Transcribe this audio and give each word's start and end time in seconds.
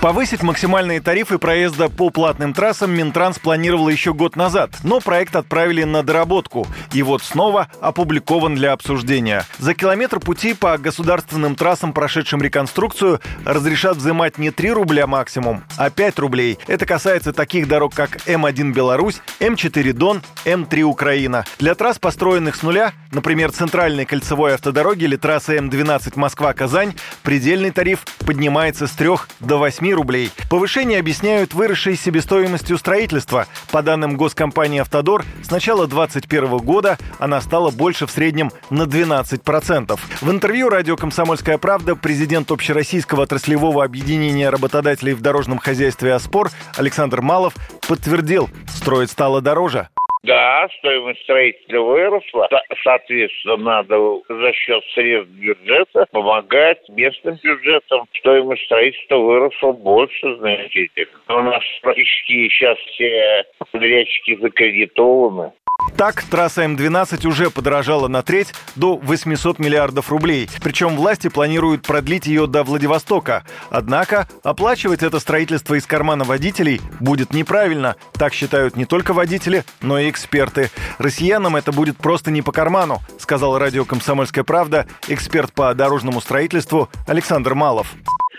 Повысить 0.00 0.44
максимальные 0.44 1.00
тарифы 1.00 1.38
проезда 1.38 1.88
по 1.88 2.10
платным 2.10 2.54
трассам 2.54 2.92
Минтранс 2.92 3.40
планировал 3.40 3.88
еще 3.88 4.14
год 4.14 4.36
назад, 4.36 4.70
но 4.84 5.00
проект 5.00 5.34
отправили 5.34 5.82
на 5.82 6.04
доработку. 6.04 6.68
И 6.92 7.02
вот 7.02 7.20
снова 7.24 7.66
опубликован 7.80 8.54
для 8.54 8.70
обсуждения. 8.72 9.44
За 9.58 9.74
километр 9.74 10.20
пути 10.20 10.54
по 10.54 10.78
государственным 10.78 11.56
трассам, 11.56 11.92
прошедшим 11.92 12.40
реконструкцию, 12.40 13.20
разрешат 13.44 13.96
взимать 13.96 14.38
не 14.38 14.52
3 14.52 14.70
рубля 14.70 15.08
максимум, 15.08 15.64
а 15.76 15.90
5 15.90 16.20
рублей. 16.20 16.60
Это 16.68 16.86
касается 16.86 17.32
таких 17.32 17.66
дорог, 17.66 17.92
как 17.92 18.18
М1 18.28 18.72
Беларусь, 18.72 19.20
М4 19.40 19.92
Дон, 19.94 20.22
М3 20.44 20.82
Украина. 20.82 21.44
Для 21.58 21.74
трасс, 21.74 21.98
построенных 21.98 22.54
с 22.54 22.62
нуля, 22.62 22.92
например, 23.10 23.50
центральной 23.50 24.04
кольцевой 24.04 24.54
автодороги 24.54 25.04
или 25.04 25.16
трассы 25.16 25.56
М12 25.56 26.12
Москва-Казань, 26.14 26.94
предельный 27.24 27.72
тариф 27.72 28.04
поднимается 28.24 28.86
с 28.86 28.92
3 28.92 29.08
до 29.40 29.58
8 29.58 29.87
рублей. 29.94 30.30
Повышение 30.50 30.98
объясняют 30.98 31.54
выросшей 31.54 31.96
себестоимостью 31.96 32.78
строительства. 32.78 33.46
По 33.70 33.82
данным 33.82 34.16
госкомпании 34.16 34.80
«Автодор», 34.80 35.24
с 35.42 35.50
начала 35.50 35.86
2021 35.86 36.58
года 36.58 36.98
она 37.18 37.40
стала 37.40 37.70
больше 37.70 38.06
в 38.06 38.10
среднем 38.10 38.50
на 38.70 38.82
12%. 38.82 39.98
В 40.20 40.30
интервью 40.30 40.68
радио 40.68 40.96
«Комсомольская 40.96 41.58
правда» 41.58 41.96
президент 41.96 42.50
Общероссийского 42.50 43.24
отраслевого 43.24 43.84
объединения 43.84 44.50
работодателей 44.50 45.14
в 45.14 45.20
дорожном 45.20 45.58
хозяйстве 45.58 46.14
«Оспор» 46.14 46.50
Александр 46.76 47.20
Малов 47.20 47.54
подтвердил, 47.86 48.48
строить 48.68 49.10
стало 49.10 49.40
дороже. 49.40 49.88
Да, 50.22 50.68
стоимость 50.78 51.22
строительства 51.22 51.78
выросла. 51.78 52.48
Соответственно, 52.82 53.56
надо 53.56 54.20
за 54.28 54.52
счет 54.52 54.84
средств 54.94 55.32
бюджета 55.32 56.06
помогать 56.10 56.88
местным 56.88 57.36
бюджетам. 57.42 58.04
Стоимость 58.18 58.64
строительства 58.64 59.16
выросла 59.16 59.72
больше 59.72 60.36
значительно. 60.36 61.08
У 61.28 61.42
нас 61.42 61.62
практически 61.82 62.48
сейчас 62.48 62.78
все 62.78 63.44
подрядчики 63.70 64.36
закредитованы. 64.36 65.52
Так, 65.98 66.22
трасса 66.22 66.64
М12 66.64 67.26
уже 67.26 67.50
подорожала 67.50 68.06
на 68.06 68.22
треть 68.22 68.52
до 68.76 68.96
800 68.96 69.58
миллиардов 69.58 70.10
рублей. 70.10 70.48
Причем 70.62 70.94
власти 70.94 71.28
планируют 71.28 71.82
продлить 71.82 72.26
ее 72.26 72.46
до 72.46 72.62
Владивостока. 72.62 73.44
Однако 73.68 74.28
оплачивать 74.44 75.02
это 75.02 75.18
строительство 75.18 75.74
из 75.74 75.86
кармана 75.86 76.22
водителей 76.22 76.80
будет 77.00 77.32
неправильно. 77.32 77.96
Так 78.16 78.32
считают 78.32 78.76
не 78.76 78.84
только 78.84 79.12
водители, 79.12 79.64
но 79.82 79.98
и 79.98 80.08
эксперты. 80.08 80.68
Россиянам 80.98 81.56
это 81.56 81.72
будет 81.72 81.96
просто 81.96 82.30
не 82.30 82.42
по 82.42 82.52
карману, 82.52 82.98
сказал 83.18 83.58
радио 83.58 83.84
«Комсомольская 83.84 84.44
правда» 84.44 84.86
эксперт 85.08 85.52
по 85.52 85.74
дорожному 85.74 86.20
строительству 86.20 86.88
Александр 87.08 87.54
Малов. 87.54 87.92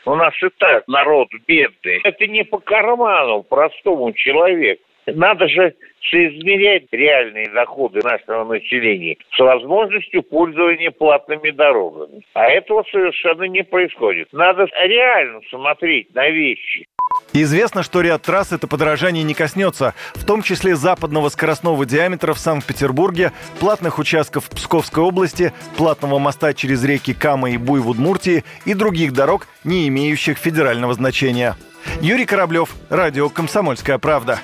У 0.05 0.15
нас 0.15 0.33
и 0.41 0.47
так 0.57 0.87
народ 0.87 1.27
бедный. 1.45 1.99
Это 2.03 2.25
не 2.25 2.43
по 2.43 2.59
карману 2.59 3.43
простому 3.43 4.13
человеку. 4.13 4.83
Надо 5.05 5.47
же 5.47 5.73
соизмерять 6.09 6.85
реальные 6.91 7.49
доходы 7.49 7.99
нашего 8.03 8.43
населения 8.45 9.17
с 9.35 9.39
возможностью 9.39 10.23
пользования 10.23 10.91
платными 10.91 11.51
дорогами. 11.51 12.23
А 12.33 12.49
этого 12.49 12.83
совершенно 12.91 13.43
не 13.43 13.63
происходит. 13.63 14.29
Надо 14.31 14.65
реально 14.85 15.41
смотреть 15.49 16.13
на 16.15 16.29
вещи. 16.29 16.85
Известно, 17.33 17.83
что 17.83 18.01
ряд 18.01 18.21
трасс 18.23 18.51
это 18.51 18.67
подорожание 18.67 19.23
не 19.23 19.33
коснется, 19.33 19.93
в 20.13 20.25
том 20.25 20.41
числе 20.41 20.75
западного 20.75 21.29
скоростного 21.29 21.85
диаметра 21.85 22.33
в 22.33 22.39
Санкт-Петербурге, 22.39 23.31
платных 23.59 23.99
участков 23.99 24.49
Псковской 24.49 25.03
области, 25.03 25.53
платного 25.77 26.19
моста 26.19 26.53
через 26.53 26.83
реки 26.83 27.13
Кама 27.13 27.51
и 27.51 27.57
Буй 27.57 27.81
в 27.81 27.89
Удмуртии 27.89 28.43
и 28.65 28.73
других 28.73 29.13
дорог, 29.13 29.47
не 29.63 29.87
имеющих 29.87 30.37
федерального 30.37 30.93
значения. 30.93 31.55
Юрий 32.01 32.25
Кораблев, 32.25 32.69
Радио 32.89 33.29
«Комсомольская 33.29 33.97
правда». 33.97 34.39